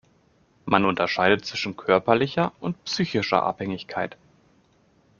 [0.65, 4.17] Man unterscheidet zwischen körperlicher und psychischer Abhängigkeit.